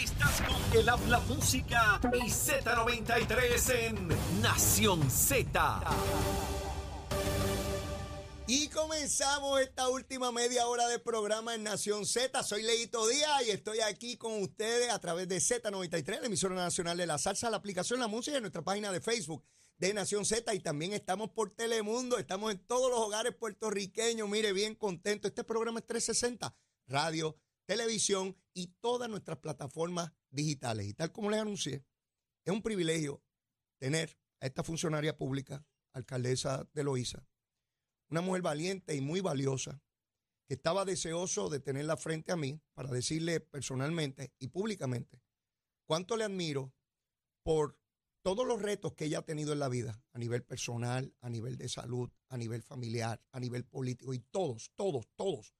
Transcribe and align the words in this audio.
Estás 0.00 0.42
con 0.42 0.78
el 0.78 0.88
habla 0.88 1.20
música 1.20 1.98
y 2.12 2.28
Z93 2.28 3.74
en 3.74 4.42
Nación 4.42 5.10
Z. 5.10 5.80
Y 8.46 8.68
comenzamos 8.68 9.60
esta 9.60 9.88
última 9.88 10.30
media 10.32 10.66
hora 10.66 10.86
de 10.88 10.98
programa 10.98 11.54
en 11.54 11.64
Nación 11.64 12.04
Z. 12.04 12.42
Soy 12.42 12.62
Leito 12.62 13.08
Díaz 13.08 13.46
y 13.46 13.50
estoy 13.52 13.80
aquí 13.80 14.18
con 14.18 14.42
ustedes 14.42 14.90
a 14.90 14.98
través 14.98 15.28
de 15.28 15.38
Z93, 15.38 16.20
la 16.20 16.26
emisora 16.26 16.54
nacional 16.54 16.98
de 16.98 17.06
la 17.06 17.16
salsa, 17.16 17.48
la 17.48 17.56
aplicación 17.56 17.98
La 17.98 18.06
Música 18.06 18.36
y 18.36 18.40
nuestra 18.40 18.62
página 18.62 18.92
de 18.92 19.00
Facebook 19.00 19.42
de 19.78 19.94
Nación 19.94 20.26
Z. 20.26 20.52
Y 20.54 20.60
también 20.60 20.92
estamos 20.92 21.30
por 21.30 21.50
Telemundo, 21.50 22.18
estamos 22.18 22.52
en 22.52 22.58
todos 22.58 22.90
los 22.90 23.00
hogares 23.00 23.34
puertorriqueños. 23.34 24.28
Mire, 24.28 24.52
bien 24.52 24.74
contento. 24.74 25.26
Este 25.26 25.42
programa 25.42 25.78
es 25.78 25.86
360, 25.86 26.54
radio, 26.86 27.36
televisión 27.66 28.36
y 28.54 28.68
todas 28.80 29.10
nuestras 29.10 29.38
plataformas 29.38 30.12
digitales. 30.30 30.86
Y 30.86 30.94
tal 30.94 31.12
como 31.12 31.30
les 31.30 31.40
anuncié, 31.40 31.84
es 32.44 32.52
un 32.52 32.62
privilegio 32.62 33.22
tener 33.78 34.18
a 34.40 34.46
esta 34.46 34.62
funcionaria 34.62 35.16
pública, 35.16 35.66
alcaldesa 35.92 36.68
de 36.72 36.84
Loíza 36.84 37.26
una 38.08 38.20
mujer 38.20 38.42
valiente 38.42 38.94
y 38.94 39.00
muy 39.00 39.20
valiosa, 39.20 39.82
que 40.46 40.54
estaba 40.54 40.84
deseoso 40.84 41.48
de 41.48 41.60
tenerla 41.60 41.96
frente 41.96 42.32
a 42.32 42.36
mí 42.36 42.60
para 42.74 42.90
decirle 42.90 43.40
personalmente 43.40 44.32
y 44.38 44.48
públicamente 44.48 45.20
cuánto 45.86 46.16
le 46.16 46.24
admiro 46.24 46.72
por 47.42 47.78
todos 48.22 48.46
los 48.46 48.62
retos 48.62 48.94
que 48.94 49.06
ella 49.06 49.18
ha 49.18 49.24
tenido 49.24 49.52
en 49.52 49.60
la 49.60 49.68
vida, 49.68 50.02
a 50.12 50.18
nivel 50.18 50.44
personal, 50.44 51.14
a 51.20 51.30
nivel 51.30 51.56
de 51.56 51.68
salud, 51.68 52.10
a 52.28 52.36
nivel 52.36 52.62
familiar, 52.62 53.24
a 53.32 53.40
nivel 53.40 53.64
político, 53.64 54.14
y 54.14 54.18
todos, 54.18 54.72
todos, 54.74 55.08
todos, 55.14 55.54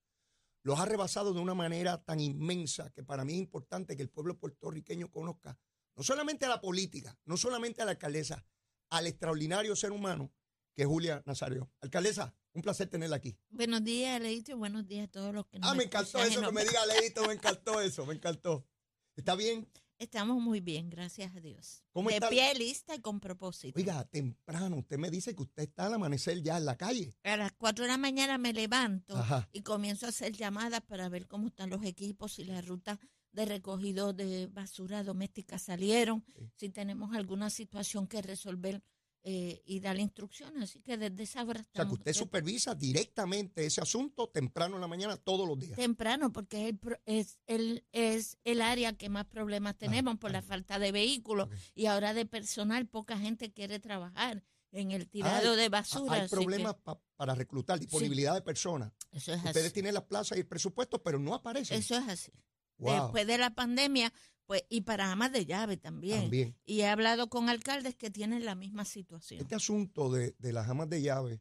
los 0.67 0.81
ha 0.81 0.85
rebasado 0.85 1.33
de 1.33 1.39
una 1.39 1.55
manera 1.55 2.03
tan 2.03 2.19
inmensa 2.19 2.91
que 2.91 3.05
para 3.05 3.25
mí 3.25 3.35
es 3.35 3.39
importante 3.39 3.95
que 3.95 4.03
el 4.03 4.09
pueblo 4.09 4.37
puertorriqueño 4.37 5.13
conozca 5.13 5.57
no 5.95 6.03
solamente 6.03 6.45
a 6.45 6.49
la 6.49 6.61
política, 6.61 7.17
no 7.25 7.37
solamente 7.37 7.83
a 7.83 7.85
la 7.85 7.93
alcaldesa, 7.93 8.45
al 8.91 9.07
extraordinario 9.07 9.77
ser 9.77 9.93
humano 9.93 10.33
que 10.75 10.83
es 10.83 10.89
Julia 10.89 11.23
Nazario. 11.25 11.71
Alcaldesa, 11.81 12.35
un 12.53 12.63
placer 12.63 12.89
tenerla 12.89 13.15
aquí. 13.15 13.39
Buenos 13.49 13.85
días, 13.85 14.21
Leito, 14.21 14.59
buenos 14.59 14.89
días 14.89 15.07
a 15.07 15.11
todos 15.13 15.33
los 15.33 15.47
que 15.47 15.61
nos 15.61 15.71
Ah, 15.71 15.75
me 15.77 15.85
encantó 15.85 16.19
eso, 16.19 16.41
que 16.41 16.51
me 16.53 16.65
diga 16.65 16.85
Leito, 16.85 17.25
me 17.29 17.35
encantó 17.35 17.81
eso, 17.81 18.05
me 18.05 18.15
encantó. 18.15 18.67
¿Está 19.15 19.37
bien? 19.37 19.71
Estamos 19.99 20.43
muy 20.43 20.61
bien, 20.61 20.91
gracias 20.91 21.35
a 21.35 21.41
Dios. 21.41 21.83
¿Cómo 21.93 22.11
de 22.11 22.21
pie, 22.29 22.55
lista 22.55 22.95
y 22.95 23.01
con 23.01 23.19
propósito. 23.19 23.79
Oiga, 23.79 24.05
temprano, 24.05 24.77
usted 24.77 24.99
me 24.99 25.11
dice 25.11 25.35
que 25.35 25.43
usted 25.43 25.63
está 25.63 25.87
al 25.87 25.95
amanecer 25.95 26.43
ya 26.43 26.59
en 26.59 26.67
la 26.67 26.77
calle. 26.77 27.15
A 27.25 27.37
las 27.39 27.53
4 27.53 27.85
de 27.85 27.91
la 27.91 27.97
mañana 27.97 28.37
me 28.37 28.53
levanto 28.53 29.17
y 29.53 29.63
comienzo 29.63 30.05
a 30.05 30.11
hacer 30.11 30.33
llamadas 30.33 30.83
para 30.83 31.09
ver 31.09 31.27
cómo 31.27 31.49
están 31.49 31.71
los 31.71 31.83
equipos 31.85 32.39
y 32.39 32.45
la 32.45 32.61
ruta 32.61 33.01
de 33.33 33.45
recogido 33.47 34.13
de 34.13 34.47
basura 34.47 35.03
doméstica 35.03 35.59
salieron, 35.59 36.25
si 36.55 36.69
tenemos 36.71 37.15
alguna 37.15 37.51
situación 37.51 38.07
que 38.07 38.23
resolver 38.23 38.83
eh, 39.29 39.61
y 39.67 39.81
darle 39.81 40.03
instrucciones. 40.03 40.71
Así 40.71 40.79
que 40.79 40.97
desde 40.97 41.25
esa 41.25 41.43
hora 41.43 41.61
O 41.61 41.75
sea, 41.75 41.85
que 41.85 41.95
usted 41.95 42.13
supervisa 42.13 42.77
directamente 42.77 43.67
ese 43.67 43.81
asunto 43.81 44.29
temprano 44.29 44.77
en 44.77 44.81
la 44.81 44.87
mañana 44.87 45.17
todos 45.17 45.49
los 45.49 45.59
días. 45.59 45.75
Temprano, 45.75 46.33
porque 46.33 46.69
es 46.69 46.69
el, 46.69 47.01
es 47.07 47.41
el, 47.49 47.85
es 47.91 48.39
el 48.45 48.63
área 48.63 48.93
que 48.93 49.09
más 49.09 49.27
problemas 49.27 49.75
ah, 49.75 49.79
tenemos 49.79 50.17
por 50.19 50.31
la 50.31 50.43
falta 50.43 50.79
de 50.79 50.93
vehículos 50.93 51.49
y 51.75 51.87
ahora 51.87 52.15
de 52.15 52.25
personal. 52.25 52.87
Poca 52.87 53.19
gente 53.19 53.53
quiere 53.53 53.81
trabajar 53.81 54.45
en 54.71 54.93
el 54.93 55.09
tirado 55.09 55.57
de 55.57 55.71
basura. 55.71 56.23
Hay 56.23 56.29
problemas 56.29 56.77
para 57.17 57.35
reclutar, 57.35 57.81
disponibilidad 57.81 58.33
de 58.33 58.43
personas. 58.43 58.93
Eso 59.11 59.33
es 59.33 59.45
Ustedes 59.45 59.73
tienen 59.73 59.95
las 59.95 60.05
plazas 60.05 60.39
y 60.39 60.43
el 60.43 60.47
presupuesto, 60.47 61.03
pero 61.03 61.19
no 61.19 61.35
aparecen. 61.35 61.81
Eso 61.81 61.97
es 61.97 62.09
así. 62.09 62.33
Después 62.79 63.27
de 63.27 63.39
la 63.39 63.55
pandemia, 63.55 64.13
pues, 64.47 64.63
y 64.69 64.83
para 64.83 65.11
amas 65.11 65.33
de 65.33 65.45
llave 65.45 65.77
también. 65.77 66.57
Y 66.65 66.81
he 66.81 66.87
hablado 66.87 67.29
con 67.29 67.49
alcaldes 67.49 67.97
que 67.97 68.11
tienen 68.11 68.45
la 68.45 68.55
misma 68.55 68.85
situación. 68.85 69.41
Este 69.41 69.55
asunto 69.55 70.11
de, 70.11 70.35
las 70.39 70.69
amas 70.69 70.89
de 70.89 71.03
llave 71.03 71.41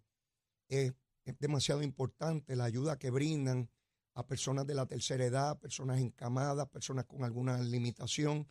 es, 0.67 0.93
demasiado 1.39 1.81
importante, 1.83 2.55
la 2.55 2.65
ayuda 2.65 2.97
que 2.97 3.09
brindan 3.09 3.69
a 4.13 4.25
personas 4.25 4.65
de 4.65 4.75
la 4.75 4.85
tercera 4.85 5.25
edad, 5.25 5.59
personas 5.59 5.99
encamadas, 5.99 6.67
personas 6.69 7.05
con 7.05 7.23
alguna 7.23 7.61
limitación. 7.61 8.47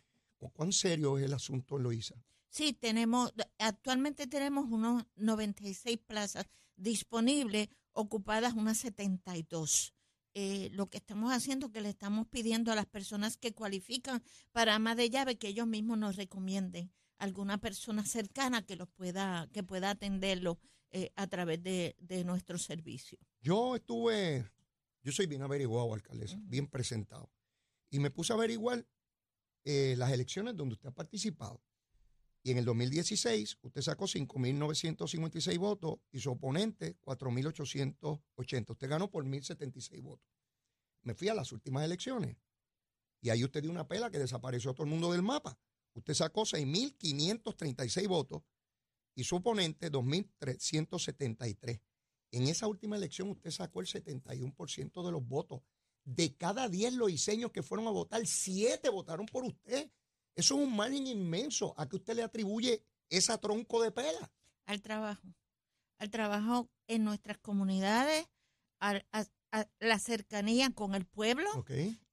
¿Cuán 0.53 0.73
serio 0.73 1.19
es 1.19 1.25
el 1.25 1.33
asunto, 1.33 1.79
Loisa? 1.79 2.15
Sí, 2.51 2.75
tenemos, 2.75 3.33
actualmente 3.59 4.27
tenemos 4.27 4.67
unos 4.71 5.05
96 5.17 5.99
plazas 6.07 6.47
disponibles, 6.77 7.69
ocupadas 7.93 8.55
unas 8.55 8.79
72. 8.79 9.95
Eh, 10.37 10.69
lo 10.73 10.91
que 10.91 10.99
estamos 10.99 11.33
haciendo, 11.33 11.71
que 11.71 11.81
le 11.81 11.89
estamos 11.89 12.27
pidiendo 12.27 12.73
a 12.73 12.75
las 12.75 12.87
personas 12.87 13.37
que 13.37 13.55
cualifican 13.55 14.21
para 14.51 14.75
ama 14.75 14.97
de 14.97 15.09
llave 15.09 15.39
que 15.39 15.47
ellos 15.47 15.69
mismos 15.69 15.97
nos 15.97 16.17
recomienden 16.17 16.91
alguna 17.19 17.59
persona 17.59 18.05
cercana 18.05 18.67
que 18.67 18.75
los 18.75 18.89
pueda, 18.89 19.49
que 19.53 19.63
pueda 19.63 19.91
atenderlo 19.91 20.59
eh, 20.91 21.13
a 21.15 21.27
través 21.29 21.63
de, 21.63 21.95
nuestro 22.25 22.59
servicio. 22.59 23.19
Yo 23.41 23.77
estuve, 23.77 24.45
yo 25.03 25.13
soy 25.13 25.27
bien 25.27 25.43
averiguado, 25.43 25.95
alcaldesa, 25.95 26.39
bien 26.43 26.67
presentado. 26.67 27.31
Y 27.91 28.01
me 28.01 28.11
puse 28.11 28.33
a 28.33 28.37
averiguar 28.37 28.85
eh, 29.65 29.95
las 29.97 30.11
elecciones 30.11 30.57
donde 30.57 30.75
usted 30.75 30.89
ha 30.89 30.95
participado. 30.95 31.63
Y 32.47 32.51
en 32.51 32.59
el 32.59 32.67
2016 32.67 33.59
usted 33.63 33.81
sacó 33.81 34.05
5.956 34.05 35.59
votos 35.59 35.99
y 36.13 36.21
su 36.21 36.31
oponente 36.31 36.95
4.880. 37.01 38.71
Usted 38.71 38.89
ganó 38.89 39.11
por 39.11 39.25
1.076 39.25 40.03
votos. 40.03 40.29
Me 41.03 41.15
fui 41.15 41.29
a 41.29 41.35
las 41.35 41.53
últimas 41.53 41.85
elecciones 41.85 42.37
y 43.23 43.31
ahí 43.31 43.43
usted 43.43 43.63
dio 43.63 43.71
una 43.71 43.89
pela 43.89 44.11
que 44.11 44.19
desapareció 44.19 44.75
todo 44.75 44.85
el 44.85 44.91
mundo 44.91 45.11
del 45.11 45.23
mapa. 45.23 45.59
Usted 45.95 46.13
sacó 46.13 46.43
6.536 46.43 48.07
votos 48.09 48.43
y 49.15 49.25
su 49.25 49.37
oponente 49.37 49.91
2.373. 49.91 51.81
En 52.33 52.49
esa 52.49 52.67
última 52.67 52.97
elección 52.97 53.31
usted 53.31 53.53
sacó 53.53 53.81
el 53.81 53.87
71% 53.87 55.07
de 55.07 55.13
los 55.13 55.27
votos. 55.27 55.63
De 56.05 56.37
cada 56.37 56.69
10 56.69 56.95
loiseños 56.95 57.53
que 57.53 57.63
fueron 57.63 57.87
a 57.87 57.91
votar, 57.91 58.27
7 58.27 58.87
votaron 58.91 59.25
por 59.25 59.45
usted. 59.45 59.91
Eso 60.37 60.57
es 60.57 60.67
un 60.67 60.75
margen 60.75 61.07
inmenso. 61.07 61.75
¿A 61.79 61.89
que 61.89 61.97
usted 61.97 62.15
le 62.15 62.23
atribuye 62.23 62.83
esa 63.09 63.39
tronco 63.39 63.83
de 63.83 63.91
pela? 63.91 64.33
Al 64.67 64.83
trabajo. 64.83 65.35
Al 65.99 66.11
trabajo 66.11 66.69
en 66.87 67.05
nuestras 67.05 67.39
comunidades, 67.39 68.27
a, 68.81 69.01
la 69.79 69.99
cercanía 70.01 70.71
con 70.71 70.95
el 70.95 71.07
pueblo, 71.07 71.49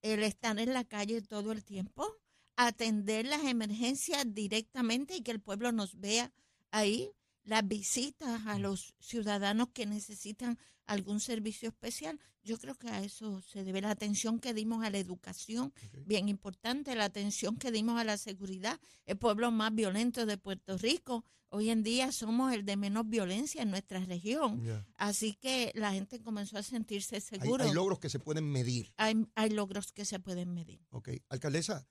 el 0.02 0.22
estar 0.22 0.58
en 0.60 0.72
la 0.72 0.84
calle 0.84 1.20
todo 1.22 1.50
el 1.50 1.64
tiempo, 1.64 2.20
atender 2.56 3.26
las 3.26 3.44
emergencias 3.44 4.24
directamente 4.32 5.16
y 5.16 5.22
que 5.22 5.32
el 5.32 5.40
pueblo 5.40 5.72
nos 5.72 5.98
vea 5.98 6.32
ahí, 6.70 7.10
las 7.44 7.66
visitas 7.66 8.46
a 8.46 8.58
los 8.58 8.94
ciudadanos 9.00 9.68
que 9.72 9.86
necesitan 9.86 10.58
algún 10.86 11.20
servicio 11.20 11.68
especial. 11.68 12.18
Yo 12.42 12.58
creo 12.58 12.74
que 12.74 12.88
a 12.88 13.02
eso 13.02 13.40
se 13.42 13.64
debe 13.64 13.80
la 13.80 13.90
atención 13.90 14.40
que 14.40 14.52
dimos 14.52 14.84
a 14.84 14.90
la 14.90 14.98
educación, 14.98 15.72
bien 16.06 16.28
importante, 16.28 16.94
la 16.94 17.04
atención 17.04 17.56
que 17.56 17.70
dimos 17.70 18.00
a 18.00 18.04
la 18.04 18.18
seguridad. 18.18 18.80
El 19.06 19.16
pueblo 19.16 19.50
más 19.50 19.74
violento 19.74 20.26
de 20.26 20.36
Puerto 20.38 20.76
Rico, 20.76 21.24
hoy 21.50 21.70
en 21.70 21.82
día 21.82 22.10
somos 22.10 22.52
el 22.52 22.64
de 22.64 22.76
menos 22.76 23.08
violencia 23.08 23.62
en 23.62 23.70
nuestra 23.70 24.00
región. 24.00 24.60
Así 24.96 25.34
que 25.34 25.70
la 25.74 25.92
gente 25.92 26.20
comenzó 26.20 26.58
a 26.58 26.62
sentirse 26.62 27.20
seguro. 27.20 27.64
Hay, 27.64 27.72
logros 27.72 28.00
que 28.00 28.08
se 28.08 28.18
pueden 28.18 28.50
medir. 28.50 28.92
Hay, 28.96 29.24
hay, 29.36 29.50
logros 29.50 29.92
que 29.92 30.04
se 30.04 30.18
pueden 30.18 30.52
medir. 30.52 30.80
Ok. 30.90 31.10
Alcaldesa, 31.28 31.86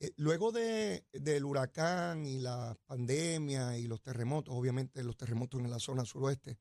eh, 0.00 0.12
luego 0.16 0.52
de, 0.52 1.04
del 1.12 1.44
huracán 1.44 2.24
y 2.24 2.38
la 2.38 2.78
pandemia 2.86 3.76
y 3.78 3.88
los 3.88 4.00
terremotos, 4.00 4.54
obviamente 4.54 5.02
los 5.02 5.16
terremotos 5.16 5.60
en 5.60 5.70
la 5.70 5.80
zona 5.80 6.04
suroeste, 6.04 6.58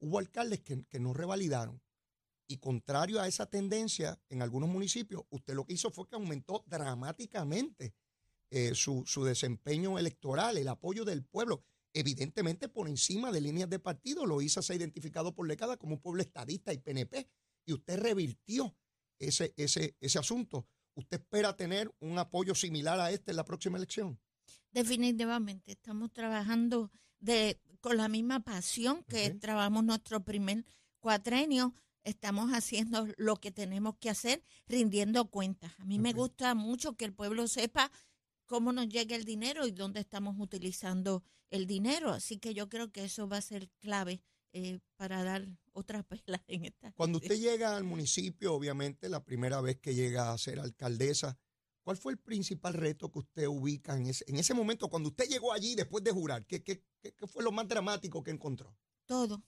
hubo 0.00 0.18
alcaldes 0.18 0.60
que, 0.60 0.98
no 0.98 1.12
revalidaron. 1.12 1.82
Y 2.46 2.58
contrario 2.58 3.20
a 3.20 3.28
esa 3.28 3.46
tendencia, 3.46 4.18
en 4.30 4.40
algunos 4.40 4.70
municipios, 4.70 5.24
usted 5.28 5.54
lo 5.54 5.66
que 5.66 5.74
hizo 5.74 5.90
fue 5.90 6.08
que 6.08 6.16
aumentó 6.16 6.64
dramáticamente 6.66 7.94
eh, 8.50 8.74
su, 8.74 9.04
desempeño 9.22 9.98
electoral, 9.98 10.56
el 10.56 10.68
apoyo 10.68 11.04
del 11.04 11.24
pueblo, 11.24 11.62
evidentemente 11.92 12.70
por 12.70 12.88
encima 12.88 13.30
de 13.32 13.42
líneas 13.42 13.68
de 13.68 13.78
partido. 13.78 14.24
Lo 14.24 14.40
hizo, 14.40 14.62
se 14.62 14.72
ha 14.72 14.76
identificado 14.76 15.34
por 15.34 15.46
décadas 15.46 15.76
como 15.76 15.96
un 15.96 16.00
pueblo 16.00 16.22
estadista 16.22 16.72
y 16.72 16.78
PNP. 16.78 17.28
Y 17.66 17.74
usted 17.74 17.98
revirtió 17.98 18.74
ese, 19.18 19.52
ese, 19.58 19.94
ese 20.00 20.18
asunto. 20.18 20.66
¿Usted 20.98 21.20
espera 21.20 21.54
tener 21.54 21.94
un 22.00 22.18
apoyo 22.18 22.56
similar 22.56 22.98
a 22.98 23.12
este 23.12 23.30
en 23.30 23.36
la 23.36 23.44
próxima 23.44 23.76
elección? 23.76 24.18
Definitivamente, 24.72 25.70
estamos 25.70 26.12
trabajando 26.12 26.90
de 27.20 27.60
con 27.80 27.96
la 27.96 28.08
misma 28.08 28.40
pasión 28.40 29.04
que 29.04 29.30
trabajamos 29.30 29.84
nuestro 29.84 30.24
primer 30.24 30.64
cuatrenio. 30.98 31.72
Estamos 32.02 32.50
haciendo 32.50 33.06
lo 33.16 33.36
que 33.36 33.52
tenemos 33.52 33.94
que 34.00 34.10
hacer, 34.10 34.42
rindiendo 34.66 35.30
cuentas. 35.30 35.72
A 35.78 35.84
mí 35.84 36.00
me 36.00 36.12
gusta 36.12 36.56
mucho 36.56 36.94
que 36.94 37.04
el 37.04 37.14
pueblo 37.14 37.46
sepa 37.46 37.92
cómo 38.46 38.72
nos 38.72 38.88
llega 38.88 39.14
el 39.14 39.24
dinero 39.24 39.68
y 39.68 39.70
dónde 39.70 40.00
estamos 40.00 40.34
utilizando 40.40 41.22
el 41.50 41.68
dinero. 41.68 42.10
Así 42.10 42.38
que 42.38 42.54
yo 42.54 42.68
creo 42.68 42.90
que 42.90 43.04
eso 43.04 43.28
va 43.28 43.36
a 43.36 43.42
ser 43.42 43.68
clave 43.78 44.24
eh, 44.52 44.78
para 44.96 45.22
dar 45.24 45.46
otra 45.72 46.02
pela 46.08 46.42
en 46.46 46.64
esta. 46.64 46.92
Cuando 46.92 47.18
usted 47.18 47.38
llega 47.38 47.76
al 47.76 47.84
municipio, 47.84 48.54
obviamente, 48.54 49.08
la 49.08 49.24
primera 49.24 49.60
vez 49.60 49.78
que 49.78 49.94
llega 49.94 50.32
a 50.32 50.38
ser 50.38 50.58
alcaldesa, 50.60 51.38
¿Cuál 51.88 51.96
fue 51.96 52.12
el 52.12 52.18
principal 52.18 52.74
reto 52.74 53.10
que 53.10 53.20
usted 53.20 53.46
ubica 53.46 53.96
en 53.96 54.08
ese, 54.08 54.22
en 54.28 54.36
ese 54.36 54.52
momento 54.52 54.90
cuando 54.90 55.08
usted 55.08 55.26
llegó 55.26 55.54
allí 55.54 55.74
después 55.74 56.04
de 56.04 56.12
jurar? 56.12 56.44
¿Qué, 56.44 56.62
qué, 56.62 56.84
qué 57.00 57.26
fue 57.26 57.42
lo 57.42 57.50
más 57.50 57.66
dramático 57.66 58.22
que 58.22 58.30
encontró? 58.30 58.76
Todo. 59.06 59.42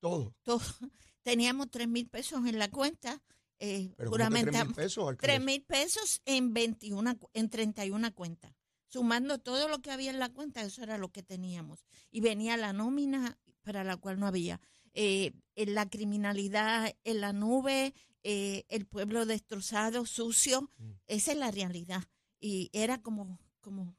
Todo. 0.00 0.34
Todo. 0.42 0.60
Teníamos 1.22 1.70
tres 1.70 1.86
mil 1.86 2.08
pesos 2.08 2.46
en 2.46 2.58
la 2.58 2.70
cuenta. 2.70 3.22
Eh, 3.58 3.92
tres 3.98 4.30
mil 4.30 4.74
pesos? 4.74 5.14
Mil 5.42 5.62
pesos 5.62 6.22
en, 6.24 6.54
21, 6.54 7.18
en 7.34 7.50
31 7.50 8.14
cuentas. 8.14 8.54
Sumando 8.94 9.40
todo 9.40 9.66
lo 9.66 9.82
que 9.82 9.90
había 9.90 10.12
en 10.12 10.20
la 10.20 10.28
cuenta, 10.28 10.62
eso 10.62 10.80
era 10.80 10.98
lo 10.98 11.10
que 11.10 11.24
teníamos. 11.24 11.84
Y 12.12 12.20
venía 12.20 12.56
la 12.56 12.72
nómina 12.72 13.40
para 13.64 13.82
la 13.82 13.96
cual 13.96 14.20
no 14.20 14.28
había. 14.28 14.60
Eh, 14.92 15.32
en 15.56 15.74
la 15.74 15.90
criminalidad 15.90 16.94
en 17.02 17.20
la 17.20 17.32
nube, 17.32 17.92
eh, 18.22 18.64
el 18.68 18.86
pueblo 18.86 19.26
destrozado, 19.26 20.06
sucio, 20.06 20.70
mm. 20.78 20.90
esa 21.08 21.32
es 21.32 21.38
la 21.38 21.50
realidad. 21.50 22.04
Y 22.38 22.70
era 22.72 23.02
como, 23.02 23.40
como 23.60 23.96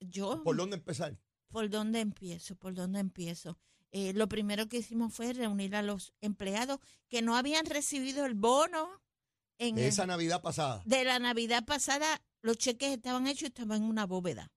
yo. 0.00 0.42
¿Por 0.42 0.56
dónde 0.56 0.76
empezar? 0.76 1.20
¿Por 1.50 1.68
dónde 1.68 2.00
empiezo? 2.00 2.56
¿Por 2.56 2.72
dónde 2.72 3.00
empiezo? 3.00 3.58
Eh, 3.92 4.14
lo 4.14 4.26
primero 4.26 4.70
que 4.70 4.78
hicimos 4.78 5.12
fue 5.12 5.34
reunir 5.34 5.76
a 5.76 5.82
los 5.82 6.14
empleados 6.22 6.78
que 7.10 7.20
no 7.20 7.36
habían 7.36 7.66
recibido 7.66 8.24
el 8.24 8.32
bono. 8.32 8.88
En 9.58 9.74
de 9.74 9.88
esa 9.88 10.06
Navidad 10.06 10.40
pasada. 10.40 10.80
De 10.86 11.04
la 11.04 11.18
Navidad 11.18 11.66
pasada, 11.66 12.22
los 12.42 12.58
cheques 12.58 12.90
estaban 12.90 13.26
hechos 13.26 13.42
y 13.42 13.46
estaban 13.46 13.82
en 13.82 13.88
una 13.88 14.06
bóveda. 14.06 14.50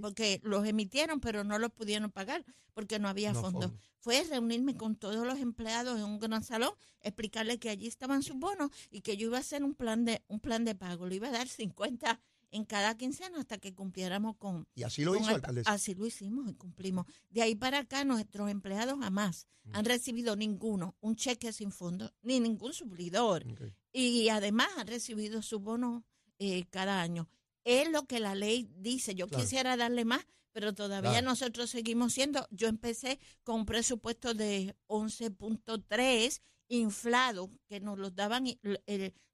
Porque 0.00 0.40
los 0.44 0.66
emitieron, 0.66 1.20
pero 1.20 1.42
no 1.42 1.58
los 1.58 1.70
pudieron 1.72 2.10
pagar 2.10 2.44
porque 2.74 2.98
no 2.98 3.08
había 3.08 3.32
fondos. 3.32 3.72
Fue 3.98 4.22
reunirme 4.24 4.76
con 4.76 4.96
todos 4.96 5.26
los 5.26 5.38
empleados 5.38 5.98
en 5.98 6.04
un 6.04 6.18
gran 6.18 6.44
salón, 6.44 6.72
explicarles 7.00 7.58
que 7.58 7.70
allí 7.70 7.86
estaban 7.86 8.22
sus 8.22 8.36
bonos 8.36 8.70
y 8.90 9.00
que 9.00 9.16
yo 9.16 9.28
iba 9.28 9.38
a 9.38 9.40
hacer 9.40 9.64
un 9.64 9.74
plan 9.74 10.04
de 10.04 10.22
un 10.28 10.40
plan 10.40 10.64
de 10.64 10.74
pago. 10.74 11.06
Le 11.06 11.14
iba 11.14 11.28
a 11.28 11.32
dar 11.32 11.48
50 11.48 12.20
en 12.50 12.64
cada 12.64 12.96
quincena 12.96 13.38
hasta 13.40 13.58
que 13.58 13.74
cumpliéramos 13.74 14.36
con. 14.36 14.68
Y 14.74 14.82
así 14.82 15.02
lo 15.02 15.16
hizo, 15.16 15.30
el, 15.30 15.36
alcaldesa. 15.36 15.72
Así 15.72 15.94
lo 15.94 16.06
hicimos 16.06 16.48
y 16.50 16.54
cumplimos. 16.54 17.06
De 17.30 17.42
ahí 17.42 17.54
para 17.54 17.78
acá, 17.78 18.04
nuestros 18.04 18.50
empleados 18.50 18.98
jamás 19.00 19.46
han 19.72 19.86
recibido 19.86 20.36
ninguno, 20.36 20.94
un 21.00 21.16
cheque 21.16 21.52
sin 21.52 21.72
fondo, 21.72 22.12
ni 22.22 22.38
ningún 22.38 22.74
suplidor. 22.74 23.46
Y 23.92 24.28
además 24.28 24.68
han 24.76 24.86
recibido 24.86 25.40
su 25.40 25.58
bono 25.60 26.04
eh, 26.38 26.64
cada 26.70 27.00
año 27.00 27.28
es 27.64 27.90
lo 27.90 28.06
que 28.06 28.20
la 28.20 28.34
ley 28.34 28.68
dice. 28.76 29.14
Yo 29.14 29.26
quisiera 29.26 29.76
darle 29.76 30.04
más, 30.04 30.26
pero 30.52 30.74
todavía 30.74 31.22
nosotros 31.22 31.70
seguimos 31.70 32.12
siendo. 32.12 32.46
Yo 32.50 32.68
empecé 32.68 33.18
con 33.42 33.60
un 33.60 33.66
presupuesto 33.66 34.34
de 34.34 34.76
11.3 34.86 36.40
inflado, 36.68 37.50
que 37.66 37.80
nos 37.80 37.98
lo 37.98 38.10
daban, 38.10 38.46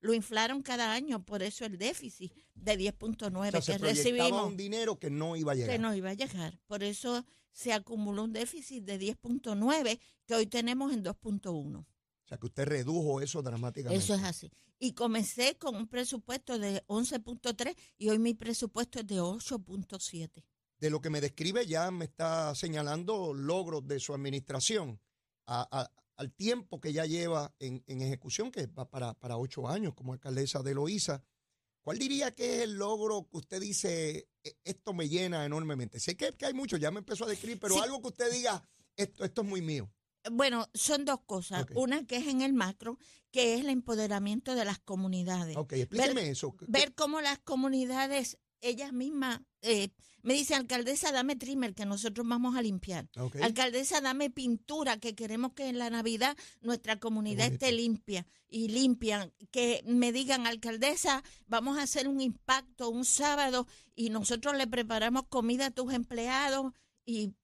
lo 0.00 0.14
inflaron 0.14 0.62
cada 0.62 0.92
año, 0.92 1.24
por 1.24 1.42
eso 1.42 1.64
el 1.64 1.78
déficit 1.78 2.32
de 2.54 2.78
10.9 2.78 3.64
que 3.64 3.78
recibimos. 3.78 4.46
un 4.46 4.56
dinero 4.56 4.98
que 4.98 5.10
no 5.10 5.36
iba 5.36 5.52
a 5.52 5.54
llegar. 5.54 5.70
Que 5.70 5.78
no 5.78 5.94
iba 5.94 6.10
a 6.10 6.14
llegar. 6.14 6.58
Por 6.66 6.82
eso 6.82 7.24
se 7.52 7.72
acumuló 7.72 8.24
un 8.24 8.32
déficit 8.32 8.84
de 8.84 8.98
10.9 8.98 10.00
que 10.26 10.34
hoy 10.34 10.46
tenemos 10.46 10.92
en 10.92 11.04
2.1. 11.04 11.84
O 12.30 12.32
sea, 12.32 12.38
que 12.38 12.46
usted 12.46 12.64
redujo 12.64 13.20
eso 13.20 13.42
dramáticamente. 13.42 14.04
Eso 14.04 14.14
es 14.14 14.22
así. 14.22 14.52
Y 14.78 14.92
comencé 14.92 15.58
con 15.58 15.74
un 15.74 15.88
presupuesto 15.88 16.60
de 16.60 16.86
11.3 16.86 17.76
y 17.98 18.08
hoy 18.08 18.20
mi 18.20 18.34
presupuesto 18.34 19.00
es 19.00 19.06
de 19.08 19.20
8.7. 19.20 20.44
De 20.78 20.90
lo 20.90 21.00
que 21.00 21.10
me 21.10 21.20
describe 21.20 21.66
ya 21.66 21.90
me 21.90 22.04
está 22.04 22.54
señalando 22.54 23.34
logros 23.34 23.84
de 23.88 23.98
su 23.98 24.14
administración 24.14 25.00
al 25.46 26.32
tiempo 26.36 26.80
que 26.80 26.92
ya 26.92 27.04
lleva 27.04 27.52
en, 27.58 27.82
ejecución, 27.88 28.52
que 28.52 28.68
va 28.68 28.88
para, 28.88 29.14
para 29.14 29.36
ocho 29.36 29.66
años 29.66 29.94
como 29.94 30.12
alcaldesa 30.12 30.62
de 30.62 30.74
Loíza. 30.74 31.24
¿Cuál 31.82 31.98
diría 31.98 32.32
que 32.32 32.58
es 32.58 32.62
el 32.62 32.74
logro 32.74 33.26
que 33.28 33.38
usted 33.38 33.60
dice, 33.60 34.28
e, 34.44 34.56
esto 34.62 34.92
me 34.92 35.08
llena 35.08 35.44
enormemente? 35.44 35.98
Sé 35.98 36.16
que, 36.16 36.32
hay 36.42 36.54
muchos, 36.54 36.78
ya 36.78 36.92
me 36.92 37.00
empezó 37.00 37.24
a 37.24 37.28
describir, 37.28 37.58
pero 37.58 37.82
algo 37.82 38.00
que 38.00 38.08
usted 38.08 38.30
diga, 38.30 38.62
esto, 38.94 39.24
esto 39.24 39.42
es 39.42 39.48
muy 39.48 39.60
mío. 39.60 39.90
Bueno, 40.30 40.68
son 40.74 41.04
dos 41.04 41.20
cosas. 41.26 41.66
Una 41.74 42.06
que 42.06 42.16
es 42.16 42.26
en 42.26 42.42
el 42.42 42.52
macro, 42.52 42.98
que 43.30 43.54
es 43.54 43.60
el 43.60 43.68
empoderamiento 43.68 44.54
de 44.54 44.64
las 44.64 44.78
comunidades. 44.78 45.56
Ok, 45.56 45.72
explíqueme 45.74 46.30
eso. 46.30 46.54
Ver 46.66 46.94
cómo 46.94 47.20
las 47.20 47.38
comunidades, 47.38 48.38
ellas 48.60 48.92
mismas, 48.92 49.40
eh, 49.62 49.90
me 50.22 50.34
dicen, 50.34 50.58
alcaldesa, 50.58 51.12
dame 51.12 51.36
trimmer, 51.36 51.74
que 51.74 51.86
nosotros 51.86 52.26
vamos 52.28 52.56
a 52.56 52.62
limpiar. 52.62 53.08
Alcaldesa, 53.42 54.02
dame 54.02 54.28
pintura, 54.28 54.98
que 54.98 55.14
queremos 55.14 55.52
que 55.54 55.68
en 55.68 55.78
la 55.78 55.88
Navidad 55.88 56.36
nuestra 56.60 56.98
comunidad 57.00 57.46
esté 57.46 57.72
limpia 57.72 58.26
y 58.48 58.68
limpian. 58.68 59.32
Que 59.50 59.82
me 59.86 60.12
digan, 60.12 60.46
alcaldesa, 60.46 61.22
vamos 61.46 61.78
a 61.78 61.82
hacer 61.82 62.06
un 62.06 62.20
impacto 62.20 62.90
un 62.90 63.06
sábado 63.06 63.66
y 63.94 64.10
nosotros 64.10 64.56
le 64.56 64.66
preparamos 64.66 65.22
comida 65.28 65.66
a 65.66 65.70
tus 65.70 65.94
empleados 65.94 66.74
y, 67.10 67.34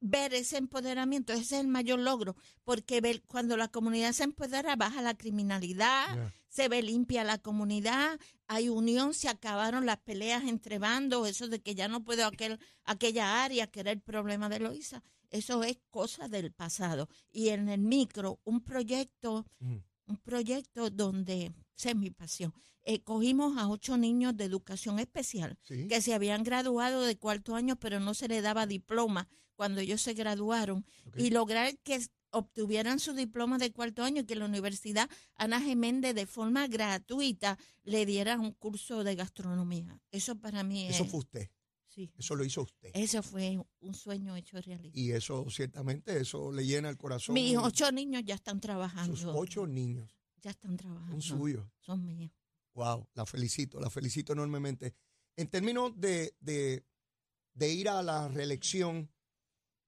ver 0.00 0.34
ese 0.34 0.58
empoderamiento, 0.58 1.32
ese 1.32 1.42
es 1.42 1.52
el 1.52 1.68
mayor 1.68 2.00
logro, 2.00 2.36
porque 2.64 3.00
ver, 3.00 3.22
cuando 3.22 3.56
la 3.56 3.68
comunidad 3.68 4.12
se 4.12 4.24
empodera, 4.24 4.76
baja 4.76 5.00
la 5.00 5.16
criminalidad, 5.16 6.32
se 6.48 6.68
ve 6.68 6.82
limpia 6.82 7.24
la 7.24 7.38
comunidad, 7.38 8.18
hay 8.46 8.68
unión, 8.68 9.14
se 9.14 9.28
acabaron 9.28 9.86
las 9.86 9.98
peleas 9.98 10.44
entre 10.44 10.78
bandos, 10.78 11.28
eso 11.28 11.48
de 11.48 11.60
que 11.60 11.74
ya 11.74 11.88
no 11.88 12.04
puedo 12.04 12.26
aquel, 12.26 12.58
aquella 12.84 13.42
área 13.44 13.66
que 13.66 13.80
era 13.80 13.90
el 13.90 14.00
problema 14.00 14.48
de 14.48 14.60
Loisa, 14.60 15.02
eso 15.30 15.62
es 15.64 15.78
cosa 15.90 16.28
del 16.28 16.52
pasado. 16.52 17.08
Y 17.30 17.48
en 17.48 17.68
el 17.68 17.80
micro, 17.80 18.40
un 18.44 18.60
proyecto, 18.62 19.46
mm. 19.58 19.76
Un 20.06 20.16
proyecto 20.16 20.90
donde, 20.90 21.52
esa 21.76 21.90
es 21.90 21.96
mi 21.96 22.10
pasión, 22.10 22.52
eh, 22.82 23.00
cogimos 23.02 23.58
a 23.58 23.68
ocho 23.68 23.96
niños 23.96 24.36
de 24.36 24.44
educación 24.44 24.98
especial 24.98 25.58
que 25.66 26.00
se 26.00 26.14
habían 26.14 26.44
graduado 26.44 27.02
de 27.02 27.16
cuarto 27.16 27.56
año, 27.56 27.76
pero 27.76 27.98
no 27.98 28.14
se 28.14 28.28
les 28.28 28.42
daba 28.42 28.66
diploma 28.66 29.28
cuando 29.56 29.80
ellos 29.80 30.00
se 30.00 30.14
graduaron 30.14 30.86
y 31.16 31.30
lograr 31.30 31.76
que 31.78 32.00
obtuvieran 32.30 33.00
su 33.00 33.14
diploma 33.14 33.58
de 33.58 33.72
cuarto 33.72 34.04
año 34.04 34.22
y 34.22 34.24
que 34.24 34.36
la 34.36 34.44
Universidad 34.44 35.08
Ana 35.34 35.60
Geméndez 35.60 36.14
de 36.14 36.26
forma 36.26 36.68
gratuita 36.68 37.58
le 37.82 38.04
diera 38.06 38.38
un 38.38 38.52
curso 38.52 39.02
de 39.02 39.14
gastronomía. 39.14 40.00
Eso 40.10 40.36
para 40.36 40.62
mí 40.62 40.86
Eso 40.86 41.06
fue 41.06 41.20
usted. 41.20 41.50
Sí. 41.96 42.12
Eso 42.18 42.36
lo 42.36 42.44
hizo 42.44 42.60
usted. 42.60 42.90
Eso 42.92 43.22
fue 43.22 43.58
un 43.80 43.94
sueño 43.94 44.36
hecho 44.36 44.60
realidad. 44.60 44.92
Y 44.94 45.12
eso, 45.12 45.46
ciertamente, 45.48 46.20
eso 46.20 46.52
le 46.52 46.66
llena 46.66 46.90
el 46.90 46.98
corazón. 46.98 47.32
Mis 47.32 47.56
ocho 47.56 47.90
niños 47.90 48.22
ya 48.22 48.34
están 48.34 48.60
trabajando. 48.60 49.16
Sus 49.16 49.32
ocho 49.34 49.66
niños. 49.66 50.14
Ya 50.42 50.50
están 50.50 50.76
trabajando. 50.76 51.18
Son 51.22 51.38
suyos. 51.38 51.66
Son 51.80 52.04
míos. 52.04 52.30
Wow, 52.74 53.08
la 53.14 53.24
felicito, 53.24 53.80
la 53.80 53.88
felicito 53.88 54.34
enormemente. 54.34 54.94
En 55.36 55.48
términos 55.48 55.98
de, 55.98 56.34
de, 56.40 57.72
ir 57.72 57.88
a 57.88 58.02
la 58.02 58.28
reelección 58.28 59.10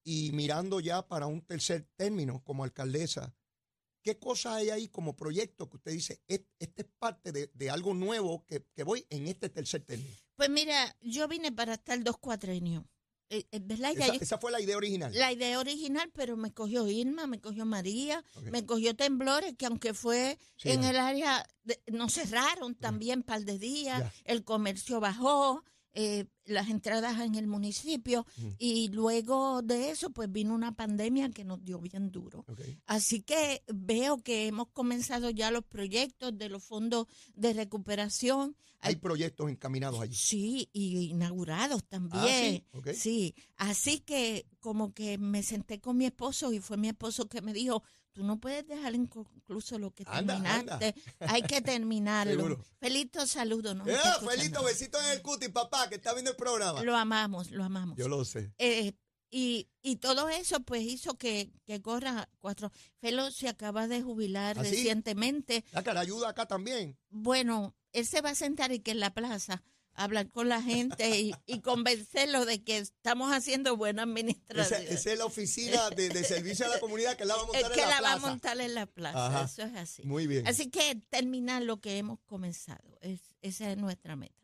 y 0.02 0.32
mirando 0.32 0.80
ya 0.80 1.06
para 1.06 1.26
un 1.26 1.42
tercer 1.42 1.86
término 1.94 2.42
como 2.42 2.64
alcaldesa, 2.64 3.34
¿qué 4.08 4.18
cosas 4.18 4.54
hay 4.54 4.70
ahí 4.70 4.88
como 4.88 5.14
proyecto 5.14 5.68
que 5.68 5.76
usted 5.76 5.92
dice, 5.92 6.22
este, 6.28 6.72
es 6.76 6.86
parte 6.98 7.30
de, 7.30 7.70
algo 7.70 7.92
nuevo 7.92 8.42
que, 8.46 8.64
que, 8.74 8.82
voy 8.82 9.04
en 9.10 9.26
este 9.26 9.50
tercer 9.50 9.84
término? 9.84 10.16
Pues 10.34 10.48
mira, 10.48 10.96
yo 11.02 11.28
vine 11.28 11.52
para 11.52 11.74
estar 11.74 12.02
dos 12.02 12.16
cuatrenios. 12.16 12.84
Eh, 13.28 13.44
eh, 13.52 13.62
esa, 13.68 14.14
esa, 14.14 14.38
fue 14.38 14.50
la 14.50 14.62
idea 14.62 14.78
original. 14.78 15.12
La 15.14 15.30
idea 15.30 15.60
original, 15.60 16.10
pero 16.14 16.38
me 16.38 16.54
cogió 16.54 16.88
Irma, 16.88 17.26
me 17.26 17.38
cogió 17.38 17.66
María, 17.66 18.24
me 18.50 18.64
cogió 18.64 18.96
Temblores, 18.96 19.54
que 19.58 19.66
aunque 19.66 19.92
fue 19.92 20.38
en 20.64 20.84
el 20.84 20.96
área, 20.96 21.46
no 21.88 22.08
cerraron 22.08 22.76
también 22.76 23.18
un 23.18 23.24
par 23.24 23.42
de 23.42 23.58
días, 23.58 24.10
el 24.24 24.42
comercio 24.42 25.00
bajó, 25.00 25.66
eh, 26.00 26.26
las 26.44 26.68
entradas 26.68 27.18
en 27.18 27.34
el 27.34 27.48
municipio 27.48 28.24
y 28.56 28.86
luego 28.90 29.62
de 29.62 29.90
eso 29.90 30.10
pues 30.10 30.30
vino 30.30 30.54
una 30.54 30.76
pandemia 30.76 31.28
que 31.30 31.42
nos 31.42 31.64
dio 31.64 31.80
bien 31.80 32.12
duro. 32.12 32.44
Así 32.86 33.20
que 33.20 33.64
veo 33.66 34.22
que 34.22 34.46
hemos 34.46 34.68
comenzado 34.68 35.28
ya 35.30 35.50
los 35.50 35.64
proyectos 35.64 36.38
de 36.38 36.50
los 36.50 36.62
fondos 36.62 37.08
de 37.34 37.52
recuperación. 37.52 38.56
Hay, 38.78 38.94
proyectos 38.94 39.50
encaminados 39.50 40.00
allí. 40.00 40.14
Sí, 40.14 40.70
y 40.72 41.10
inaugurados 41.10 41.82
también. 41.82 42.64
Ah, 42.72 42.92
sí, 42.94 43.34
así 43.56 43.98
que 43.98 44.46
como 44.60 44.94
que 44.94 45.18
me 45.18 45.42
senté 45.42 45.80
con 45.80 45.96
mi 45.96 46.06
esposo 46.06 46.52
y 46.52 46.60
fue 46.60 46.76
mi 46.76 46.86
esposo 46.86 47.28
que 47.28 47.42
me 47.42 47.52
dijo, 47.52 47.82
tú 48.18 48.24
no 48.24 48.40
puedes 48.40 48.66
dejar 48.66 48.96
inconcluso 48.96 49.78
lo 49.78 49.92
que 49.92 50.04
terminaste. 50.04 50.92
Hay 51.20 51.42
que 51.42 51.60
terminarlo. 51.62 52.58
Felito, 52.80 53.24
saludo. 53.28 53.76
¿no? 53.76 53.86
Eh, 53.86 53.96
Felito, 54.28 54.64
besito 54.64 55.00
en 55.00 55.10
el 55.10 55.22
cuti, 55.22 55.50
papá, 55.50 55.88
que 55.88 55.94
está 55.94 56.12
viendo 56.14 56.32
el 56.32 56.36
programa. 56.36 56.82
Lo 56.82 56.96
amamos, 56.96 57.52
lo 57.52 57.62
amamos. 57.62 57.96
Yo 57.96 58.08
lo 58.08 58.24
sé. 58.24 58.52
Eh, 58.58 58.92
y, 59.30 59.68
y 59.82 59.96
todo 59.96 60.28
eso 60.28 60.58
pues 60.60 60.82
hizo 60.82 61.16
que, 61.16 61.52
que 61.64 61.80
corra 61.80 62.28
cuatro. 62.40 62.72
Felo 63.00 63.30
se 63.30 63.48
acaba 63.48 63.86
de 63.86 64.02
jubilar 64.02 64.58
¿Ah, 64.58 64.62
recientemente. 64.64 65.64
La 65.70 65.84
cara 65.84 66.00
ayuda 66.00 66.30
acá 66.30 66.46
también. 66.46 66.98
Bueno, 67.10 67.76
él 67.92 68.04
se 68.04 68.20
va 68.20 68.30
a 68.30 68.34
sentar 68.34 68.72
y 68.72 68.80
que 68.80 68.90
en 68.90 68.98
la 69.00 69.14
plaza 69.14 69.62
hablar 69.98 70.30
con 70.30 70.48
la 70.48 70.62
gente 70.62 71.20
y, 71.20 71.34
y 71.46 71.60
convencerlos 71.60 72.46
de 72.46 72.62
que 72.62 72.78
estamos 72.78 73.32
haciendo 73.32 73.76
buena 73.76 74.04
administración. 74.04 74.82
Esa, 74.88 75.12
es 75.12 75.18
la 75.18 75.26
oficina 75.26 75.90
de, 75.90 76.24
servicio 76.24 76.66
a 76.66 76.68
la 76.68 76.80
comunidad 76.80 77.16
que 77.16 77.24
la 77.24 77.34
va 77.36 77.42
a 77.42 77.46
montar 77.46 77.60
en 77.60 77.68
la 77.68 77.74
plaza. 77.74 77.84
Que 77.84 77.90
la 77.90 78.00
va 78.00 78.12
a 78.12 78.18
montar 78.18 78.60
en 78.60 78.74
la 78.74 78.86
plaza, 78.86 79.44
eso 79.44 79.62
es 79.62 79.76
así. 79.76 80.02
Muy 80.04 80.26
bien. 80.26 80.46
Así 80.46 80.70
que 80.70 80.94
terminar 81.10 81.62
lo 81.62 81.80
que 81.80 81.98
hemos 81.98 82.20
comenzado, 82.26 82.98
es, 83.00 83.20
esa 83.42 83.70
es 83.70 83.76
nuestra 83.76 84.14
meta. 84.14 84.34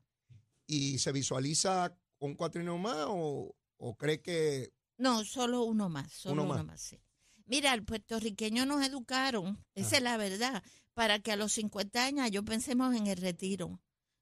¿Y 0.66 0.98
se 0.98 1.12
visualiza 1.12 1.96
un 2.18 2.34
cuatrienio 2.34 2.76
más 2.76 3.06
o, 3.08 3.54
cree 3.96 4.20
que...? 4.20 4.72
No, 4.96 5.24
solo 5.24 5.62
uno 5.62 5.88
más, 5.88 6.12
solo 6.12 6.42
uno, 6.42 6.64
más. 6.64 6.80
sí. 6.80 7.00
Mira, 7.46 7.74
el 7.74 7.84
puertorriqueño 7.84 8.64
nos 8.64 8.84
educaron, 8.84 9.62
esa 9.74 9.96
es 9.96 10.02
la 10.02 10.16
verdad, 10.16 10.62
para 10.94 11.18
que 11.18 11.30
a 11.30 11.36
los 11.36 11.52
50 11.52 12.04
años 12.04 12.30
yo 12.30 12.44
pensemos 12.44 12.94
en 12.96 13.06
el 13.06 13.18
retiro. 13.18 13.80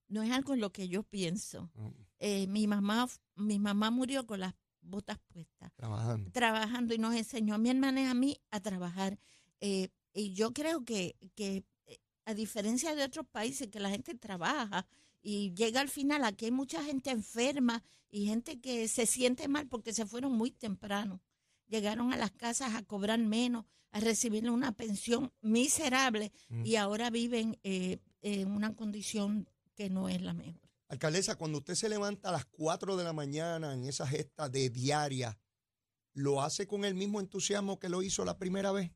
No 0.08 0.22
es 0.22 0.30
algo 0.30 0.54
en 0.54 0.60
lo 0.60 0.72
que 0.72 0.88
yo 0.88 1.02
pienso. 1.02 1.70
Mm. 1.74 1.88
Eh, 2.18 2.46
mi 2.46 2.66
mamá 2.66 3.08
mi 3.36 3.58
mamá 3.58 3.90
murió 3.90 4.26
con 4.26 4.40
las 4.40 4.54
botas 4.80 5.18
puestas. 5.28 5.72
Trabajando. 5.74 6.30
Trabajando 6.32 6.94
y 6.94 6.98
nos 6.98 7.14
enseñó 7.14 7.54
a 7.54 7.58
mi 7.58 7.70
hermana 7.70 8.02
y 8.02 8.04
a 8.04 8.14
mí 8.14 8.40
a 8.50 8.60
trabajar. 8.60 9.18
Eh, 9.60 9.88
y 10.12 10.32
yo 10.34 10.52
creo 10.52 10.84
que, 10.84 11.16
que, 11.34 11.64
eh, 11.86 11.98
a 12.24 12.34
diferencia 12.34 12.94
de 12.94 13.04
otros 13.04 13.26
países 13.26 13.68
que 13.68 13.80
la 13.80 13.90
gente 13.90 14.14
trabaja 14.14 14.86
y 15.22 15.54
llega 15.54 15.80
al 15.80 15.88
final, 15.88 16.24
aquí 16.24 16.46
hay 16.46 16.50
mucha 16.50 16.82
gente 16.82 17.10
enferma 17.10 17.82
y 18.10 18.26
gente 18.26 18.60
que 18.60 18.88
se 18.88 19.06
siente 19.06 19.48
mal 19.48 19.68
porque 19.68 19.92
se 19.92 20.04
fueron 20.04 20.32
muy 20.32 20.50
temprano. 20.50 21.20
Llegaron 21.68 22.12
a 22.12 22.16
las 22.16 22.32
casas 22.32 22.74
a 22.74 22.82
cobrar 22.82 23.18
menos, 23.20 23.64
a 23.92 24.00
recibir 24.00 24.50
una 24.50 24.72
pensión 24.72 25.32
miserable 25.40 26.32
mm. 26.48 26.66
y 26.66 26.76
ahora 26.76 27.08
viven 27.10 27.58
eh, 27.62 27.98
en 28.20 28.50
una 28.50 28.74
condición 28.74 29.48
que 29.74 29.90
no 29.90 30.08
es 30.08 30.20
la 30.20 30.34
mejor. 30.34 30.60
Alcaldesa, 30.88 31.36
cuando 31.36 31.58
usted 31.58 31.74
se 31.74 31.88
levanta 31.88 32.28
a 32.28 32.32
las 32.32 32.44
4 32.46 32.96
de 32.96 33.04
la 33.04 33.12
mañana 33.12 33.72
en 33.72 33.84
esa 33.84 34.06
gesta 34.06 34.48
de 34.48 34.68
diaria, 34.68 35.38
¿lo 36.12 36.42
hace 36.42 36.66
con 36.66 36.84
el 36.84 36.94
mismo 36.94 37.18
entusiasmo 37.18 37.78
que 37.78 37.88
lo 37.88 38.02
hizo 38.02 38.24
la 38.24 38.38
primera 38.38 38.72
vez? 38.72 38.92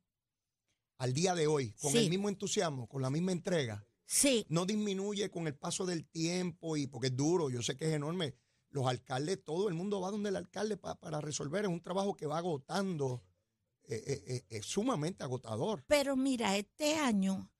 Al 0.98 1.14
día 1.14 1.34
de 1.34 1.46
hoy, 1.46 1.72
con 1.80 1.96
el 1.96 2.10
mismo 2.10 2.28
entusiasmo, 2.28 2.88
con 2.88 3.02
la 3.02 3.10
misma 3.10 3.32
entrega. 3.32 3.86
Sí. 4.06 4.46
No 4.48 4.66
disminuye 4.66 5.30
con 5.30 5.46
el 5.46 5.54
paso 5.54 5.84
del 5.84 6.06
tiempo 6.06 6.76
y 6.76 6.86
porque 6.86 7.08
es 7.08 7.16
duro, 7.16 7.50
yo 7.50 7.62
sé 7.62 7.76
que 7.76 7.86
es 7.86 7.94
enorme. 7.94 8.34
Los 8.70 8.86
alcaldes, 8.86 9.42
todo 9.42 9.68
el 9.68 9.74
mundo 9.74 10.00
va 10.00 10.10
donde 10.10 10.28
el 10.28 10.36
alcalde 10.36 10.76
para 10.76 11.20
resolver. 11.20 11.64
Es 11.64 11.70
un 11.70 11.82
trabajo 11.82 12.14
que 12.14 12.26
va 12.26 12.38
agotando. 12.38 13.22
Eh, 13.88 14.02
eh, 14.06 14.22
eh, 14.26 14.44
es 14.50 14.66
sumamente 14.66 15.22
agotador. 15.22 15.84
Pero 15.86 16.16
mira, 16.16 16.56
este 16.56 16.96
año 16.96 17.50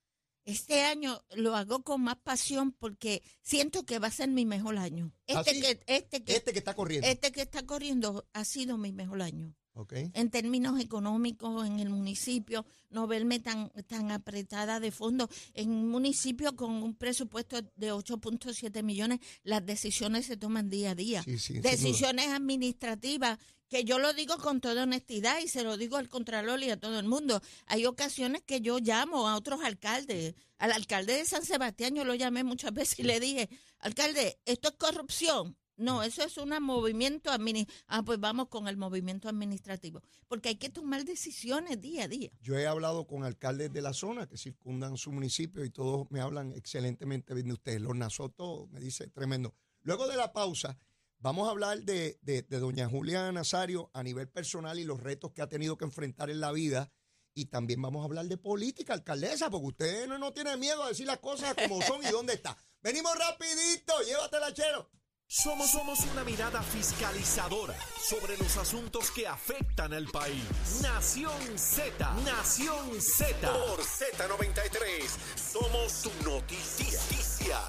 este 0.46 0.82
año 0.82 1.20
lo 1.34 1.54
hago 1.56 1.82
con 1.82 2.02
más 2.02 2.16
pasión 2.16 2.72
porque 2.72 3.22
siento 3.42 3.84
que 3.84 3.98
va 3.98 4.06
a 4.06 4.12
ser 4.12 4.28
mi 4.28 4.46
mejor 4.46 4.78
año. 4.78 5.12
¿Ah, 5.28 5.42
este, 5.44 5.60
que, 5.60 5.80
este, 5.86 6.22
que, 6.22 6.36
este 6.36 6.52
que 6.52 6.58
está 6.60 6.74
corriendo. 6.74 7.06
Este 7.06 7.32
que 7.32 7.42
está 7.42 7.66
corriendo 7.66 8.26
ha 8.32 8.44
sido 8.44 8.78
mi 8.78 8.92
mejor 8.92 9.22
año. 9.22 9.54
Okay. 9.78 10.10
En 10.14 10.30
términos 10.30 10.80
económicos, 10.80 11.66
en 11.66 11.80
el 11.80 11.90
municipio, 11.90 12.64
no 12.88 13.06
verme 13.06 13.40
tan, 13.40 13.70
tan 13.86 14.10
apretada 14.10 14.80
de 14.80 14.90
fondo. 14.90 15.28
En 15.52 15.70
un 15.70 15.90
municipio 15.90 16.56
con 16.56 16.70
un 16.82 16.94
presupuesto 16.94 17.60
de 17.74 17.92
8.7 17.92 18.82
millones, 18.82 19.20
las 19.42 19.66
decisiones 19.66 20.24
se 20.24 20.38
toman 20.38 20.70
día 20.70 20.92
a 20.92 20.94
día. 20.94 21.22
decisiones 21.26 22.28
administrativas 22.28 23.38
que 23.68 23.84
yo 23.84 23.98
lo 23.98 24.12
digo 24.12 24.36
con 24.38 24.60
toda 24.60 24.84
honestidad 24.84 25.38
y 25.40 25.48
se 25.48 25.64
lo 25.64 25.76
digo 25.76 25.96
al 25.96 26.08
Contralor 26.08 26.62
y 26.62 26.70
a 26.70 26.78
todo 26.78 26.98
el 26.98 27.06
mundo. 27.06 27.40
Hay 27.66 27.86
ocasiones 27.86 28.42
que 28.42 28.60
yo 28.60 28.78
llamo 28.78 29.28
a 29.28 29.36
otros 29.36 29.60
alcaldes. 29.62 30.34
Al 30.58 30.72
alcalde 30.72 31.14
de 31.14 31.24
San 31.24 31.44
Sebastián 31.44 31.94
yo 31.94 32.04
lo 32.04 32.14
llamé 32.14 32.44
muchas 32.44 32.72
veces 32.74 32.98
y 33.00 33.02
le 33.02 33.20
dije, 33.20 33.48
alcalde, 33.78 34.38
esto 34.44 34.68
es 34.68 34.74
corrupción. 34.76 35.56
No, 35.76 36.02
eso 36.02 36.22
es 36.24 36.38
un 36.38 36.50
movimiento 36.62 37.30
administrativo. 37.30 37.84
Ah, 37.86 38.02
pues 38.02 38.18
vamos 38.18 38.48
con 38.48 38.66
el 38.66 38.78
movimiento 38.78 39.28
administrativo, 39.28 40.00
porque 40.26 40.48
hay 40.48 40.56
que 40.56 40.70
tomar 40.70 41.04
decisiones 41.04 41.80
día 41.80 42.04
a 42.04 42.08
día. 42.08 42.30
Yo 42.40 42.56
he 42.56 42.66
hablado 42.66 43.06
con 43.06 43.24
alcaldes 43.24 43.70
de 43.72 43.82
la 43.82 43.92
zona 43.92 44.26
que 44.26 44.38
circundan 44.38 44.96
su 44.96 45.12
municipio 45.12 45.64
y 45.64 45.70
todos 45.70 46.10
me 46.10 46.20
hablan 46.20 46.52
excelentemente 46.52 47.34
bien 47.34 47.48
de 47.48 47.52
ustedes. 47.52 47.82
Los 47.82 47.94
Nasoto 47.94 48.68
me 48.70 48.80
dice 48.80 49.08
tremendo. 49.08 49.54
Luego 49.82 50.08
de 50.08 50.16
la 50.16 50.32
pausa, 50.32 50.78
Vamos 51.26 51.48
a 51.48 51.50
hablar 51.50 51.82
de, 51.82 52.46
doña 52.48 52.88
Julia 52.88 53.32
Nazario 53.32 53.90
a 53.92 54.04
nivel 54.04 54.28
personal 54.28 54.78
y 54.78 54.84
los 54.84 55.02
retos 55.02 55.32
que 55.32 55.42
ha 55.42 55.48
tenido 55.48 55.76
que 55.76 55.84
enfrentar 55.84 56.30
en 56.30 56.38
la 56.38 56.52
vida. 56.52 56.92
Y 57.34 57.46
también 57.46 57.82
vamos 57.82 58.02
a 58.02 58.04
hablar 58.04 58.26
de 58.26 58.36
política, 58.36 58.94
alcaldesa, 58.94 59.50
porque 59.50 59.66
usted 59.66 60.06
no, 60.06 60.18
no 60.18 60.32
tiene 60.32 60.56
miedo 60.56 60.84
a 60.84 60.88
decir 60.90 61.04
las 61.04 61.18
cosas 61.18 61.56
como 61.56 61.82
son 61.82 62.00
y 62.04 62.12
dónde 62.12 62.34
está. 62.34 62.56
Venimos 62.80 63.12
rapidito, 63.18 63.92
llévatela, 64.06 64.54
chero. 64.54 64.88
Somos, 65.26 65.68
somos 65.68 65.98
una 66.12 66.22
mirada 66.22 66.62
fiscalizadora 66.62 67.74
sobre 68.08 68.38
los 68.38 68.56
asuntos 68.56 69.10
que 69.10 69.26
afectan 69.26 69.94
al 69.94 70.06
país. 70.06 70.44
Nación 70.80 71.58
Z, 71.58 72.14
Nación 72.24 73.00
Z. 73.00 73.52
Por 73.52 73.80
Z93, 73.80 75.08
somos 75.34 75.90
su 75.90 76.12
noticia. 76.22 77.68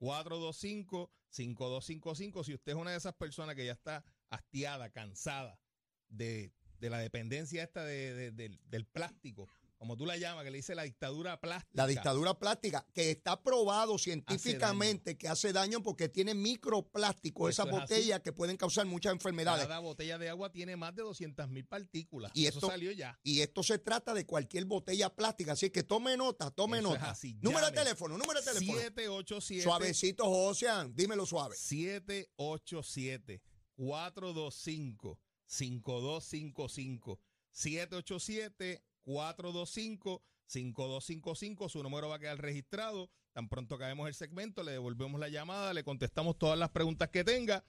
787-425-5255. 0.00 2.44
Si 2.44 2.54
usted 2.54 2.72
es 2.72 2.78
una 2.78 2.92
de 2.92 2.96
esas 2.96 3.12
personas 3.12 3.54
que 3.54 3.66
ya 3.66 3.72
está 3.72 4.02
hastiada, 4.30 4.88
cansada 4.88 5.58
de, 6.12 6.52
la 6.80 6.98
dependencia 6.98 7.62
esta 7.62 7.84
del 7.84 8.86
plástico, 8.92 9.48
como 9.82 9.96
tú 9.96 10.06
la 10.06 10.16
llamas, 10.16 10.44
que 10.44 10.52
le 10.52 10.58
dice 10.58 10.76
la 10.76 10.84
dictadura 10.84 11.40
plástica. 11.40 11.72
La 11.74 11.88
dictadura 11.88 12.34
plástica, 12.34 12.86
que 12.94 13.10
está 13.10 13.42
probado 13.42 13.98
científicamente 13.98 15.18
que 15.18 15.26
hace 15.26 15.52
daño 15.52 15.82
porque 15.82 16.08
tiene 16.08 16.34
microplástico, 16.34 17.48
esas 17.48 17.68
botellas 17.68 18.20
que 18.20 18.32
pueden 18.32 18.56
causar 18.56 18.86
muchas 18.86 19.12
enfermedades. 19.12 19.66
Cada 19.66 19.80
botella 19.80 20.18
de 20.18 20.28
agua 20.28 20.52
tiene 20.52 20.76
más 20.76 20.94
de 20.94 21.02
200 21.02 21.48
mil 21.48 21.66
partículas. 21.66 22.30
Y 22.32 22.46
esto 22.46 22.68
salió 22.68 22.92
ya. 22.92 23.18
Y 23.24 23.40
esto 23.40 23.64
se 23.64 23.80
trata 23.80 24.14
de 24.14 24.24
cualquier 24.24 24.66
botella 24.66 25.12
plástica, 25.12 25.54
así 25.54 25.70
que 25.70 25.82
tome 25.82 26.16
nota, 26.16 26.52
tome 26.52 26.80
nota. 26.80 27.16
número 27.40 27.66
de 27.66 27.72
teléfono, 27.72 28.16
número 28.16 28.40
de 28.40 28.52
teléfono. 28.52 28.78
787. 28.78 29.64
Suavecito, 29.64 30.30
Ocean, 30.30 30.94
dímelo 30.94 31.26
suave. 31.26 31.56
787 31.56 33.42
425 33.74 35.18
5255 35.52 37.20
787 37.50 38.82
425 39.02 40.22
5255 40.46 41.68
su 41.68 41.82
número 41.82 42.08
va 42.08 42.16
a 42.16 42.18
quedar 42.18 42.40
registrado. 42.40 43.10
Tan 43.32 43.48
pronto 43.48 43.74
acabemos 43.74 44.08
el 44.08 44.14
segmento, 44.14 44.62
le 44.62 44.72
devolvemos 44.72 45.20
la 45.20 45.28
llamada, 45.28 45.72
le 45.74 45.84
contestamos 45.84 46.38
todas 46.38 46.58
las 46.58 46.70
preguntas 46.70 47.08
que 47.10 47.24
tenga. 47.24 47.64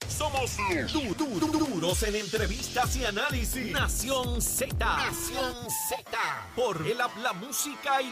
Somos 0.09 0.57
du 0.91 1.13
du 1.15 1.51
duros 1.51 2.01
en 2.03 2.15
entrevistas 2.15 2.95
y 2.95 3.05
análisis. 3.05 3.71
Nación 3.71 4.41
Z. 4.41 4.75
Nación 4.75 5.53
Z. 5.89 6.03
Por 6.55 6.87
el 6.87 6.99
habla 6.99 7.33
música 7.33 8.01
y 8.01 8.09